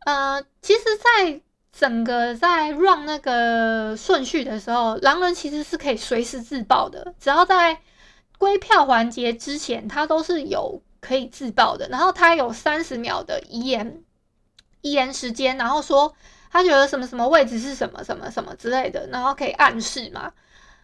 [0.06, 7.82] 呃，其实，在整个在 run 那个顺序的时候，狼人其实是可以随时自爆的，只要在
[8.38, 11.90] 归票环节之前，他都是有可以自爆的。
[11.90, 14.02] 然后他有三十秒的遗言，
[14.82, 16.16] 遗言时间，然后说。
[16.56, 20.32] 他觉得什么什么位置是什么什么什么之类的，然后可以暗示嘛？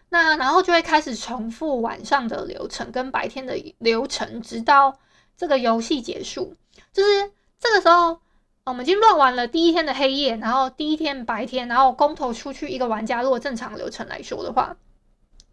[0.08, 4.98] 那然后就会开始重复晚上的流程跟白天的流程，直到
[5.36, 6.56] 这个游戏结束。
[6.92, 7.30] 就是
[7.60, 8.20] 这个时候，
[8.64, 14.76] 我们已经乱完了第一天的黑夜，然后第一天白天，然后公投出去一个玩家，如果正常流程来说的话，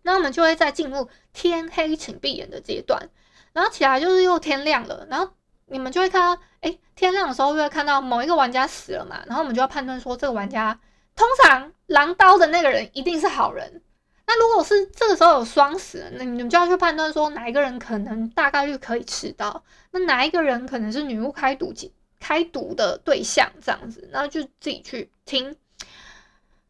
[0.01, 3.09] 那我们就会再进入天黑请闭眼的阶段，
[3.57, 5.27] 然后起来就是又天亮了，然后。
[5.69, 10.79] 你们就会看到，哎，天亮的时候就会看到某一个玩家死了嘛，然后我们就要判断说，这个玩家
[11.13, 13.81] 通常狼刀的那个人一定是好人。
[14.25, 21.73] 那如果是这个时候有双死，那你们就要去判断说，哪一个人可能大概率可以吃到，那哪一个人可能是女巫开毒
[22.17, 25.53] 开毒的对象这样子，然后就自己去听。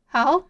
[0.08, 0.42] 好，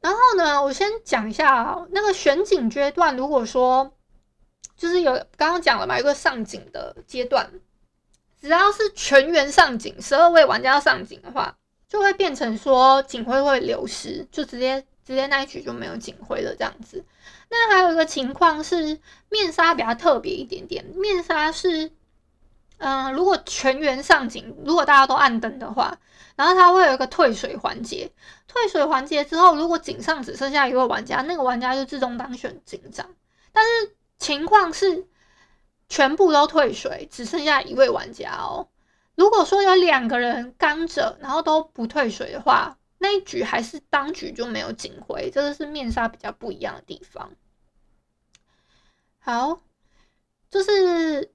[0.00, 3.92] 然后呢，我先讲一下那个选景阶段，如果说。
[4.80, 7.50] 就是有刚刚讲了嘛，一个上警的阶段，
[8.40, 11.54] 只要是全员上警，十二位玩家要上警的话，
[11.86, 17.04] 就会变成说警徽会流失，就直接直接那一局就没有警徽了这样子。
[17.50, 21.90] 那还有一个情况是面纱比较特别一点点，面纱是，
[22.78, 25.98] 嗯、如果全员上警，如果大家都按灯的话，
[26.36, 28.10] 然后它会有一个退水环节，
[28.48, 33.06] 退水环节之后，如果警上只剩下一位玩家，那个玩家就自动当选警长，
[33.52, 33.94] 但是。
[34.20, 35.08] 情况是
[35.88, 38.68] 全部都退水，只剩下一位玩家哦。
[39.16, 47.32] 如果说有两个人刚着，然后都不退水的话，那一局还是当局就没有警徽，这个是面纱比较不一样的地方。
[49.18, 49.60] 好，
[50.48, 51.32] 就是。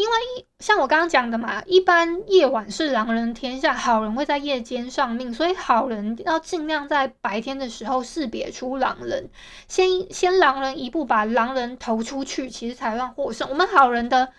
[0.00, 9.28] 因为像我刚刚讲的嘛，一般夜晚是狼人天下，好人会在夜间丧命，所以好人要尽量在白天的时候识别出狼人，
[9.68, 13.46] 先先狼人一步把狼人投出去，其实才算获胜。
[13.50, 14.32] 我们好人的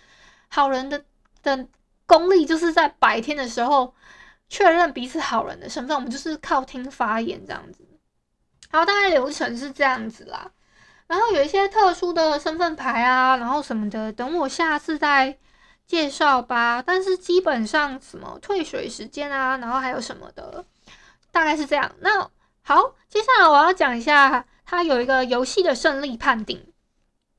[0.48, 1.06] 好人的
[1.44, 1.68] 的
[2.08, 3.94] 功力就是在白天的时候
[4.50, 7.88] 确认彼此好人的身份，我们就是靠听发言这样子。
[8.72, 10.50] 好，大概流程是这样子啦。
[11.06, 15.38] 然后有一些特殊的身份牌啊，然后什么的，等我下次再。
[15.88, 20.64] 介绍吧，但是基本上什么退水时间啊，然后还有什么的，
[21.32, 21.94] 大概是这样。
[22.00, 22.30] 那
[22.62, 26.66] 好，接下来我要讲一下，它有一个游戏的胜利判定。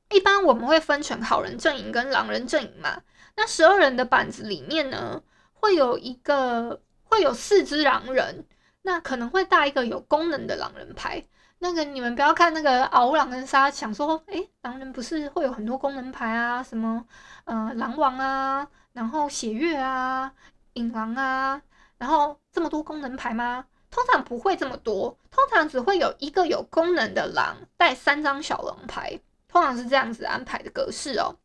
[0.09, 3.01] 一般我们会分成好人阵营跟狼人阵营嘛。
[3.35, 8.45] 那十二人的板子里面呢，会有一个会有四只狼人，
[8.83, 11.23] 那可能会带一个有功能的狼人牌。
[11.63, 16.61] 那个你们不要看那个敖狼人杀，想说，诶，狼人不是会有很多功能牌啊？
[16.61, 17.05] 什么，
[17.45, 20.33] 呃，狼王啊，然后血月啊，
[20.73, 21.61] 影狼啊，
[21.97, 23.65] 然后这么多功能牌吗？
[23.89, 31.37] 通常不会这么多，通常只会有一个有功能的狼带三张小狼牌，通常是这样子安排的格式哦。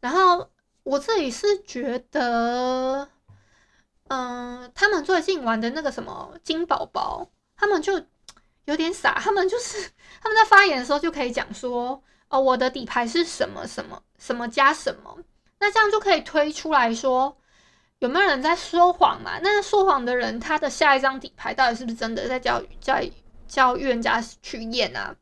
[0.00, 0.50] 然后
[0.82, 3.08] 我这里是觉得，
[4.08, 8.04] 嗯、他们最近玩的那个什么金宝宝，他们就。
[8.64, 9.90] 有点傻，他们就是
[10.22, 15.18] 他们在发言的时候就可以讲说，哦，我的底牌是什么什么什么加什么，
[15.58, 17.36] 那这样就可以推出来说
[17.98, 19.38] 有没有人在说谎嘛？
[19.42, 22.28] 那说谎的人他的下一张底牌到底是不是真的？
[22.28, 23.00] 在叫叫
[23.46, 25.14] 叫预言家去验啊？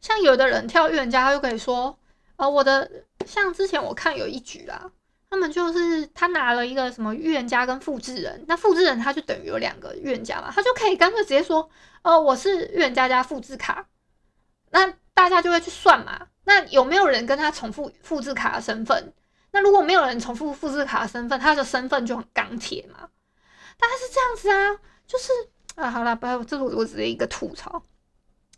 [0.00, 1.98] 像有的人跳预言家，他就可以说，
[2.36, 2.90] 哦，我的
[3.24, 4.90] 像之前我看有一局啦。
[5.28, 11.68] 他们就是他拿了一个什么预言家跟复制人，那复制人他就等于有两个预言家嘛，他就可以干脆直接说，
[12.02, 13.86] 哦，我是预言家加复制卡，
[14.70, 19.12] 那大家就会去算嘛，那有没有人跟他重复复制卡的身份？
[19.50, 23.08] 那如果没有人重复复制卡的身份，他的身份就很钢铁嘛，
[23.78, 25.32] 大概是这样子啊，就是
[25.74, 27.82] 啊，好了，不要，这是我只是一个吐槽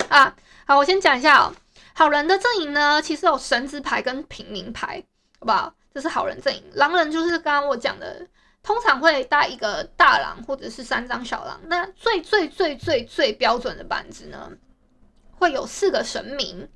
[0.09, 1.55] 啊，好，我先讲一下哦，
[1.95, 5.03] 好人的阵营呢，其实有神职牌跟平民牌，
[5.41, 5.75] 好不好？
[5.99, 8.25] 这是好人阵营，狼人就是刚刚我讲的
[8.63, 11.61] 通常会带一个大狼或者是三张小狼。
[11.65, 14.49] 那最最最最最标准的板子呢，
[15.33, 16.69] 会有四个神明。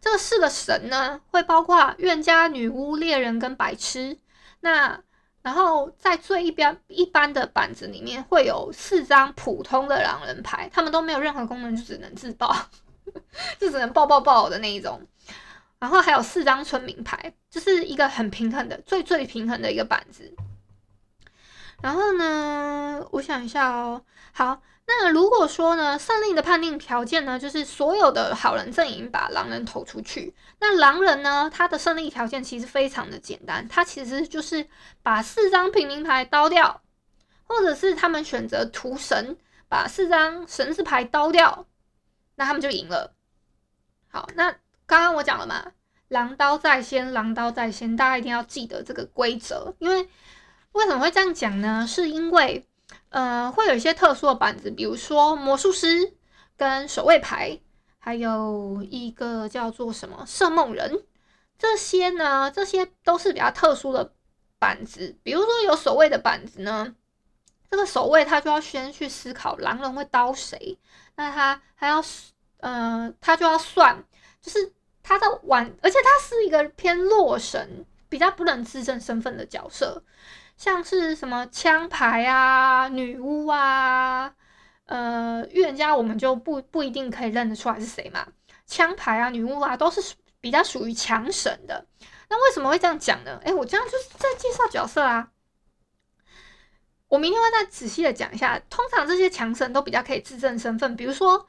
[0.00, 4.18] 这个四个神呢，会包括怨家、女巫、猎人跟白痴。
[4.58, 5.00] 那
[5.40, 12.52] 然后在最一边一般的板子里面会有四张普通的狼人牌，他们都没有任何功能，就只能自爆，
[13.60, 15.00] 就只能爆爆爆的那一种。
[15.84, 20.34] 然后还有四张村民牌，就是一个很平衡的、最最平衡的一个板子。
[21.82, 24.62] 然后呢，我想一下哦，好。
[24.86, 30.34] 那如果说呢，胜利的判定条件呢，就是所有的好人阵营把狼人投出去。
[30.58, 34.66] 那狼人呢，他的胜利条件其实非常的简单，他其实就是
[35.02, 36.80] 把四张平民牌刀掉，
[37.42, 39.36] 或者是他们选择屠神，
[39.68, 41.66] 把四张神之牌刀掉，
[42.36, 43.14] 那他们就赢了。
[44.08, 44.54] 好，那
[44.86, 45.72] 刚刚我讲了嘛，
[46.08, 49.74] 狼刀在先，狼刀在先，大家一定要记得这个规则。
[49.78, 50.08] 因为
[50.72, 51.86] 为什么会这样讲呢？
[51.86, 52.66] 是因为。
[53.08, 56.14] 呃，会有一些特殊的板子，比如说魔术师
[56.56, 57.58] 跟守卫牌，
[57.98, 61.04] 还有一个叫做什么摄梦人，
[61.56, 64.12] 这些呢，这些都是比较特殊的
[64.58, 65.16] 板子。
[65.22, 66.94] 比如说有守卫的板子呢，
[67.70, 70.78] 这个守卫他就要先去思考狼人会刀谁，
[71.14, 72.04] 那他还要，
[72.58, 74.04] 呃，他就要算，
[74.44, 80.04] 就是他的玩，而且他是一个偏弱神，比较不能自证身份的角色。
[80.58, 84.34] 像是什么枪牌啊、女巫啊、
[84.84, 88.26] 呃、预言家，我们就不不一定可以认得出来是谁嘛。
[88.66, 91.86] 枪牌啊、女巫啊，都是比较属于强神的。
[92.28, 93.40] 那为什么会这样讲呢？
[93.44, 95.30] 诶，我这样就是在介绍角色啊。
[97.08, 98.60] 我明天会再仔细的讲一下。
[98.68, 101.48] 通常这些强神都比较可以自证身份，比如说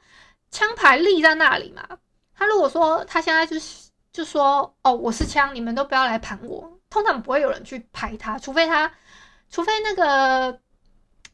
[0.50, 1.98] 枪牌立在那里嘛。
[2.36, 6.72] 他如果说他现在就是就说哦，我是枪，你们都不要来盘我。
[6.88, 8.90] 通常不会有人去拍他，除非他，
[9.50, 10.60] 除非那个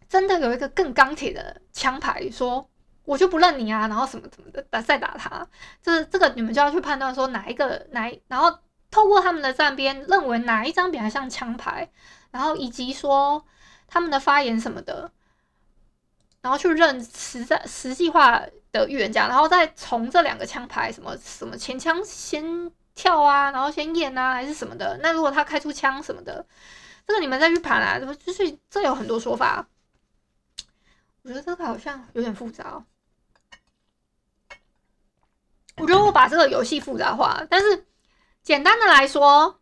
[0.08, 2.68] 真的有一个更钢铁的枪牌，说
[3.04, 5.46] 我就不认你啊，然后什么什么的，打再打他，
[5.82, 8.58] 这这个你们就要去判断说哪一个哪一，然后
[8.90, 11.88] 透过他们的站边认为哪一张比较像枪牌，
[12.30, 13.44] 然后以及说
[13.86, 15.12] 他们的发言什么的，
[16.40, 22.72] 然后去认实在实际化的预言家，然后再从这两个枪牌什么什么前枪先。
[22.94, 24.98] 跳啊，然后先验啊，还是什么的？
[25.02, 26.44] 那如果他开出枪什么的，
[27.06, 29.66] 这个你们再去盘啊，就是这有很多说法。
[31.22, 32.84] 我觉得这个好像有点复杂。
[35.78, 37.86] 我觉得我把这个游戏复杂化，但是
[38.42, 39.58] 简单的来说，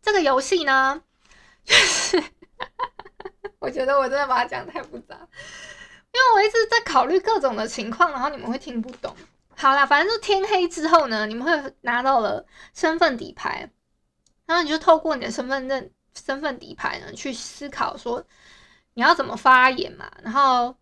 [0.00, 1.02] 这个游戏呢，
[1.66, 2.22] 就是
[3.58, 5.26] 我觉得我真的把它讲太复杂，
[6.12, 9.14] 因为我一直在考虑各种的情况，然后你们会听不懂。
[9.56, 12.44] 好啦，反正就天黑之后呢，你们会拿到了
[12.74, 13.70] 身份底牌，
[14.46, 18.24] 然后你就透过你的身份证身份底牌呢，去思考说
[18.94, 20.76] 你要怎么发言嘛，然后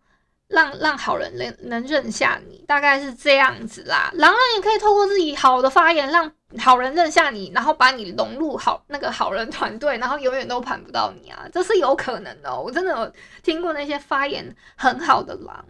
[0.47, 4.09] 让让好人能能认下你，大概是这样子啦。
[4.13, 12.59] 狼人也可以透过自己好的发言，让好人认下你，然后把你融入好那个好人团队，然后永远都盘不到你啊，这是有可能的。
[12.59, 15.65] 我真的有听过那些发言很好的狼，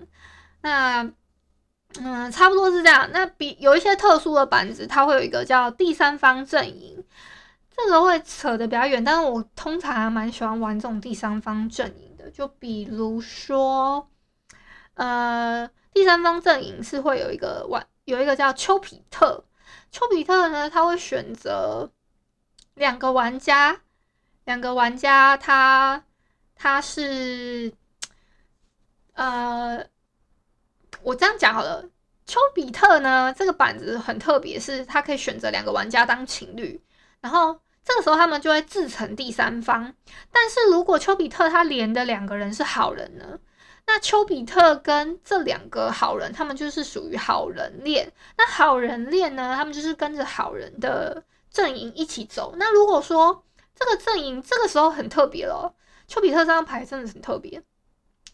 [0.61, 1.09] 那。
[2.01, 3.09] 嗯，差不多是这样。
[3.13, 7.01] 那比有一些特殊的板子，它会有一个叫第三方阵营，
[7.75, 9.01] 这个会扯得比较远。
[9.01, 12.29] 但是我通常还蛮喜欢玩这种第三方阵营的。
[12.29, 14.05] 就比如说，
[14.97, 19.43] 呃，第三方阵营是会有一个玩，有一个叫丘比特。
[19.91, 21.89] 丘比特呢，他会选择
[22.75, 23.81] 两个玩家，
[24.45, 26.03] 两个玩家他，
[26.55, 27.73] 他是，
[29.13, 29.83] 呃。
[31.03, 31.87] 我这样讲好了，
[32.25, 36.81] 丘比特呢，这个板子很特别，是他可以选择两个玩家当情侣，
[37.21, 39.93] 然后这个时候他们就会自成第三方。
[40.31, 43.39] 但是如果丘比特他连的两个人是好人呢，
[43.87, 48.11] 那丘比特跟这两个好人，他们就是属于好人链。
[48.37, 52.53] 那好人链呢，他们就是跟着好人的阵营一起走。
[52.57, 55.73] 那如果说这个阵营这个时候很特别咯，
[56.05, 57.63] 丘比特这张牌真的很特别。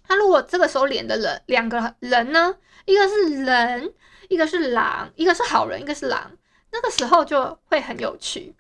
[0.04, 3.94] 他如果这个时候连的人两个人呢，一个是人，
[4.30, 6.32] 一个是狼，一个是好人，一个是狼，
[6.72, 8.56] 那个时候就会很有趣。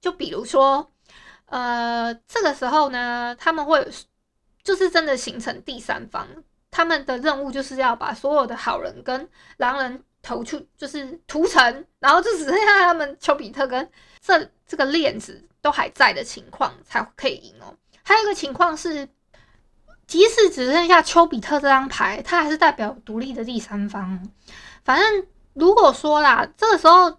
[0.00, 0.92] 就比如说，
[1.46, 3.86] 呃，这个时候呢，他们会
[4.66, 6.26] 就是真的形成第三方，
[6.70, 9.26] 他们的任务就是要把所有的好人跟
[9.58, 13.88] 狼人投出，就是屠城，然后就只剩下他们丘比特跟
[14.20, 17.72] 这这个链子都还在的情况才可以赢哦。
[18.02, 19.08] 还有一个情况是。
[20.08, 24.30] 即使只剩下丘比特这张牌，它还是代表独立的第三方。
[24.84, 27.18] 反正如果说啦，这个时候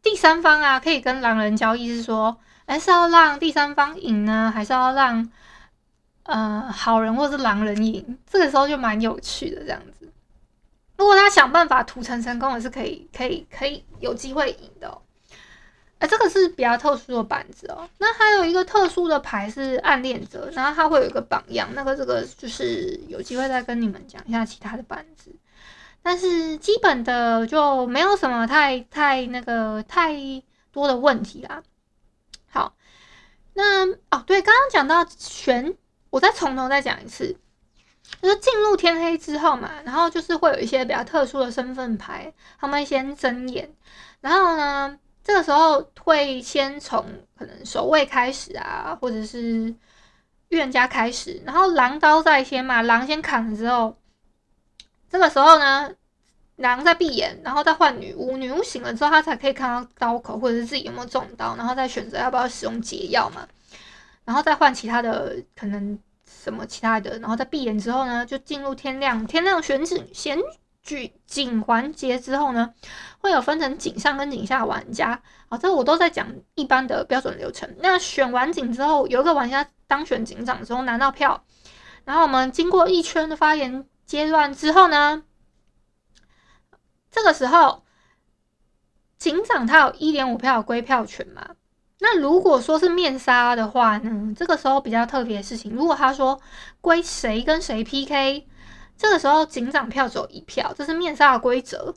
[0.00, 5.30] 第三方啊，可以跟狼人交易，是说，哎，是要让第三方赢呢，还是要让
[6.28, 10.12] 呃好人或是狼人赢，这个时候就蛮有趣的这样子。
[10.96, 15.00] 如果他想办法屠城成功，也是可以可以可以有机会赢的哦。
[15.98, 17.88] 哎，这个是比较特殊的板子哦。
[17.98, 25.34] 那还有一个特殊的牌是暗恋者，然后他会有一个榜样，那个这个就是有机会再跟你们讲一下其他的板子。
[26.02, 30.14] 但是基本的就没有什么太太那个太
[30.72, 31.62] 多的问题啦。
[32.48, 32.74] 好，
[33.54, 35.74] 那哦对，刚刚讲到选，
[36.10, 37.36] 我再从头再讲一次，
[38.22, 43.70] 就是进入天黑之后嘛，然后就是会有一些比较特殊的身份牌，他们先睁眼，
[44.20, 44.98] 然后呢。
[45.24, 47.04] 这个时候会先从
[47.36, 49.74] 可能守卫开始啊，或者是
[50.48, 53.94] 预言家开始，然后狼刀在先嘛，狼先砍了之后，
[55.10, 55.92] 这个时候呢，
[56.56, 63.46] 狼在闭眼，然后再换女巫，女巫醒了之后，他才可以看到刀口或者是自己有没有中刀，然后再选择要不要使用解药嘛，
[64.28, 70.38] 然后再换其他的可能什么其他的，然后再闭眼之后呢，就进入天亮，天亮选址选。
[70.80, 72.72] 举景环节之后呢，
[73.18, 75.20] 会有分成景上跟景下玩家。
[75.50, 77.76] 好，这我都在讲一般的标准流程。
[77.80, 81.44] 那选完景之后，有一个玩家当选警长之后拿到票，
[82.06, 85.24] 然后我们经过一圈的发言阶段之后呢，
[87.10, 87.84] 这个时候
[89.18, 91.50] 警长他有一点五票的归票权嘛。
[92.00, 96.40] 那如果说是面杀的话呢，这个时候比较特别的事情，如果他说
[96.80, 98.46] 归谁跟谁 PK。
[99.00, 101.94] 这个时候警长票只有一票，这是面杀的规则。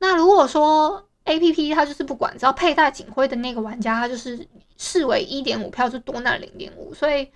[0.00, 4.46] 那如果说 APP 它就是不管，只要佩戴警徽的那个玩家，他就是
[4.76, 6.92] 视为一点五票就多那零点五。
[6.92, 7.26] 所以，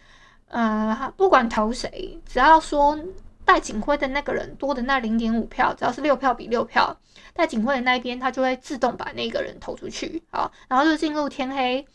[0.48, 2.98] 呃，不管投谁，只要说
[3.42, 6.94] 戴警徽的那个人多的那零点五票，只要是六票比六票，
[7.32, 10.22] 戴警徽的那一边，他就会自动把那个人投出去。
[10.30, 11.86] 好，然后就进入天黑，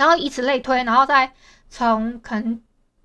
[0.00, 1.30] 然后以此类推，然后再
[1.68, 2.60] 从可能。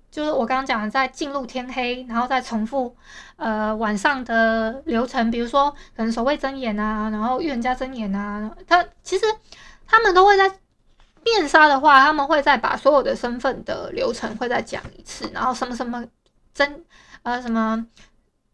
[0.08, 2.96] 就是我刚刚讲的，在进入天黑，然后再重复，
[3.36, 9.26] 呃，晚上的流程，比如说可能守卫睁眼啊，然后预言家睁眼啊，他其实
[9.86, 10.50] 他们都会在
[11.22, 16.02] 面纱的话，他们会再把所有的身份的流程会再讲一次，然后什么什么
[16.54, 16.82] 睁，
[17.22, 17.86] 呃，什么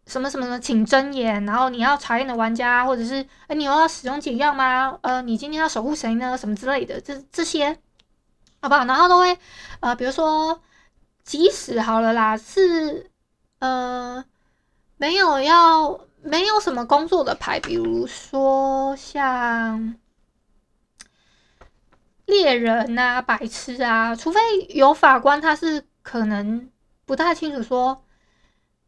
[0.07, 4.99] 什么什么请睁眼，然后你要查验的玩家，或者是哎，你又要使用解药吗？
[5.03, 6.37] 呃，你今天要守护谁呢？
[6.37, 7.79] 什么之类的，这这些，
[8.63, 8.87] 好不好？
[8.87, 9.39] 然后都会，
[9.81, 10.63] 呃，比如说。
[11.25, 13.09] 即使好了啦，是
[13.61, 14.25] 呃
[14.97, 19.95] 没有要没有什么工作的牌，比如说像
[22.27, 24.41] 猎人啊、白痴啊，除非
[24.71, 26.69] 有法官他是可能
[27.07, 28.05] 不太清楚说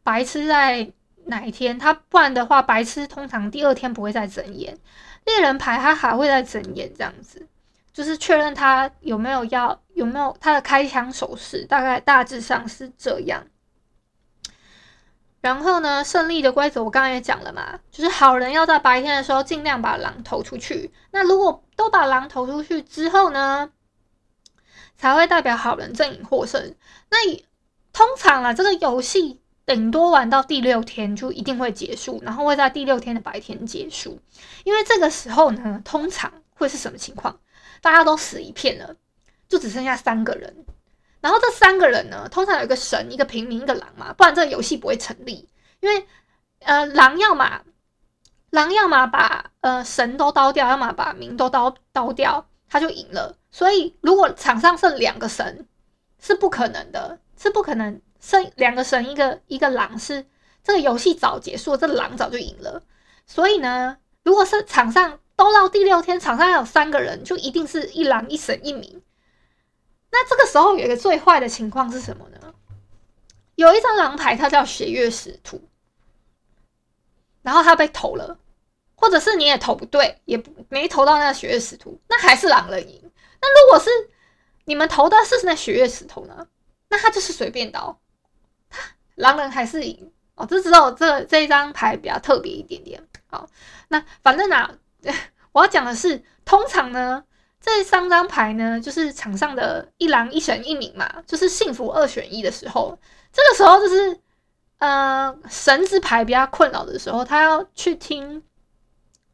[0.03, 0.91] 白痴在
[1.27, 4.77] 哪一天，他不然的话，白痴通常第二天不会再睁眼，
[5.23, 7.47] 猎人牌他还会再睁眼这样子。
[7.95, 13.47] 就是确认他有没有要有没有他的开枪手势，大概大致上是这样。
[15.39, 20.91] 然后呢，胜利的规则我刚刚也讲了嘛，就是好人要在白天的时候尽量把狼投出去。
[21.11, 23.71] 那如果都把狼投出去之后呢，
[24.97, 26.75] 才会代表好人阵营获胜。
[27.09, 27.17] 那
[27.93, 34.19] 通常啊，这个游戏顶多玩到第六天就一定会结束，然后会在第六天的白天结束。
[34.65, 37.39] 因为这个时候呢，通常会是什么情况？
[37.85, 38.95] 大家都死一片了，
[39.47, 40.65] 就只剩下三个人。
[41.21, 45.47] 然后这三个人呢，通常有一个神、一个平民、一个狼嘛，不然这个游戏不会成立。
[45.81, 46.07] 因为
[46.61, 47.61] 呃，狼要么
[48.49, 53.37] 狼要么把呃神都刀掉，要么把民都刀刀掉，他就赢了。
[53.51, 55.67] 所以如果场上剩两个神
[56.19, 60.25] 是不可能的，是不可能剩两个神一个一个狼是
[60.63, 62.81] 这个游戏早结束，这狼早就赢了。
[63.27, 65.19] 所以呢，如果是场上。
[65.35, 69.01] 都到第六天，场上有三个人，就一定是一狼一神一民。
[70.11, 72.53] 那这个时候有一个最坏的情况是什么呢？
[73.55, 75.61] 有一张狼牌，它叫血月使徒，
[77.41, 78.39] 然后他被投了，
[78.95, 83.01] 或者是你也投不对，也没投到那个血月使徒，那还是狼人赢。
[83.41, 83.89] 那如果是
[84.63, 86.47] 你们投的是那血月使徒呢？
[86.87, 87.99] 那他就是随便刀，
[89.15, 90.45] 狼人还是赢哦。
[90.45, 93.05] 这只有这这一张牌比较特别一点点。
[93.27, 93.49] 好，
[93.89, 94.71] 那反正呢、啊。
[95.51, 97.23] 我要讲的是，通常呢，
[97.61, 102.97] 这三张牌呢，就是场上的一狼一神一民嘛，就是幸福二选一的时候，
[103.31, 104.19] 这个时候就是，
[104.79, 108.43] 呃，神之牌比较困扰的时候，他要去听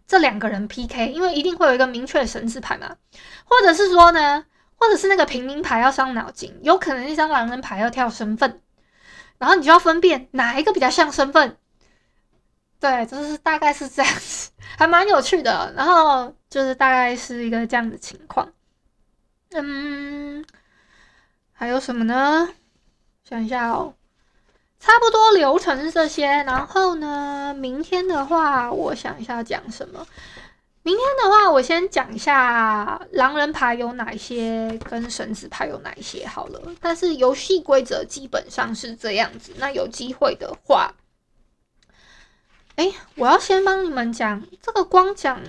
[0.07, 2.95] 这两个人 PK，因为一定会有一个明确的神之牌嘛，
[3.45, 4.45] 或者是说呢，
[4.77, 8.61] 或者是那个平民牌要伤脑筋，有可能一张狼人牌要跳身份，
[9.37, 11.57] 然后你就要分辨哪一个比较像身份。
[12.81, 15.71] 对，就是大概是这样子，还蛮有趣的。
[15.77, 18.51] 然后就是大概是一个这样的情况。
[19.51, 20.43] 嗯，
[21.53, 22.49] 还有什么呢？
[23.23, 23.93] 想一下哦，
[24.79, 26.25] 差不多流程是这些。
[26.25, 30.07] 然后呢，明天的话，我想一下讲什么。
[30.81, 36.59] 明天的话，我先讲一下狼人牌有哪些，跟绳子牌有哪一些好了。
[36.81, 39.53] 但是游戏规则基本上是这样子。
[39.57, 40.91] 那有机会的话，
[42.75, 45.41] 哎，我要先帮你们讲这个，光讲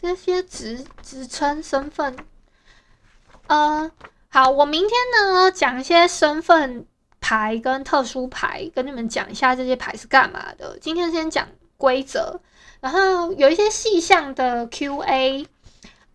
[0.00, 2.16] 这些职职称、身份。
[3.46, 3.90] 呃，
[4.28, 6.86] 好，我明天呢讲一些身份
[7.20, 10.78] 牌跟特殊牌，跟你们讲一下这些牌是干嘛的。
[10.80, 12.40] 今天先讲规则。
[12.80, 15.46] 然后有一些细项的 Q&A，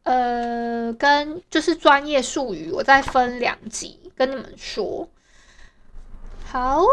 [0.03, 5.09] 呃，跟就是专业术语，我再分两集跟你们说。
[6.45, 6.85] 好，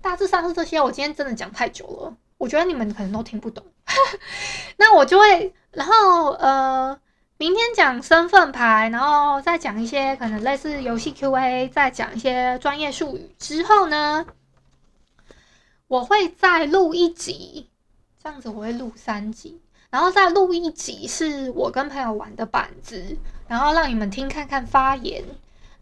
[0.00, 0.80] 大致上是这些。
[0.80, 3.64] 我今天真的讲太久了，我觉得你们可能都听不懂。
[4.76, 6.98] 那我就会，然后呃，
[7.36, 14.26] 明天讲身份牌，然后再讲一些可能类似游戏 Q&A，再讲一些专业术语之后呢，
[15.88, 17.70] 我会再录一集，
[18.22, 25.24] 这样子我会录三集，然后再录一集是我跟朋友玩的板子，然后让你们听看看发言，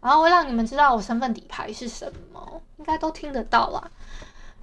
[0.01, 3.89] 然后会让你们知道我身份底牌是什么，应该都听得到啦。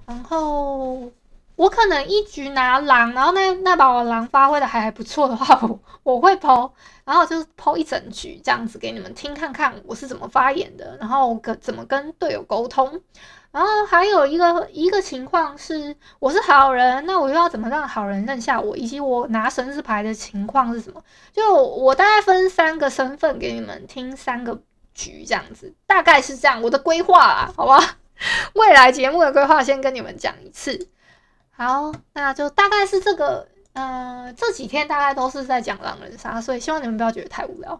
[0.05, 1.11] 然后
[1.55, 6.71] 我可能一局拿狼，然后那那把我狼发挥的还还不错的话， 我我会抛
[7.05, 13.01] 然后就是 po 一整局这样子给你们听看看我是怎么发言的，然后跟怎么跟队友沟通。
[13.51, 18.75] 然后还有一个一个情况是，我是好人，那我又要怎么让好人认下我？
[18.75, 21.01] 以及我拿绳子牌的情况是什么？
[21.31, 24.59] 就我大概分三个身份给你们听，三个
[24.95, 26.59] 局这样子，大概是这样。
[26.63, 27.97] 我的规划啦，好吧？
[28.53, 30.89] 未来节目的规划先跟你们讲一次。
[31.51, 37.79] 好，那就大概是这个，呃，这几天大概都是在讲狼人杀，所以希望你们不要觉得太无聊。